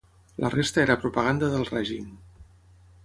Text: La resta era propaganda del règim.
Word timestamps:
La 0.43 0.49
resta 0.53 0.81
era 0.83 0.95
propaganda 1.03 1.51
del 1.57 1.69
règim. 1.73 2.09